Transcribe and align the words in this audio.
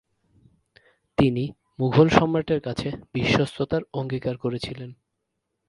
তিনি 1.17 1.43
মুঘল 1.79 2.07
সম্রাটের 2.09 2.61
কাছে 2.61 2.87
বিশ্বস্ততার 3.13 3.83
অঙ্গীকার 3.93 4.35
করেছিলেন। 4.37 4.89